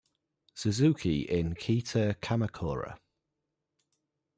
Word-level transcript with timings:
Suzuki 0.55 1.21
in 1.29 1.53
Kita-Kamakura. 1.53 2.97